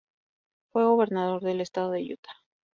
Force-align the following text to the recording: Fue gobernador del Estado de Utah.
Fue 0.71 0.83
gobernador 0.83 1.43
del 1.43 1.61
Estado 1.61 1.91
de 1.91 2.01
Utah. 2.15 2.33